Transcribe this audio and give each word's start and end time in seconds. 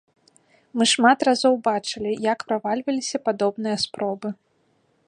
Мы 0.79 0.87
шмат 0.93 1.25
разоў 1.29 1.53
бачылі, 1.67 2.11
як 2.33 2.39
правальваліся 2.49 3.17
падобныя 3.29 3.77
спробы. 3.87 4.29